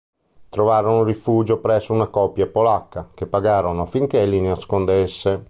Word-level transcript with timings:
Trovarono 0.49 1.03
rifugio 1.03 1.59
presso 1.59 1.93
una 1.93 2.07
coppia 2.07 2.47
polacca, 2.47 3.11
che 3.13 3.27
pagarono 3.27 3.83
affinché 3.83 4.25
li 4.25 4.41
nascondesse. 4.41 5.39